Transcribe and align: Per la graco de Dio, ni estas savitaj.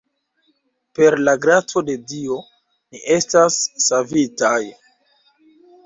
Per 0.99 1.17
la 1.27 1.35
graco 1.43 1.83
de 1.91 1.99
Dio, 2.13 2.39
ni 2.91 3.05
estas 3.19 3.61
savitaj. 3.87 4.59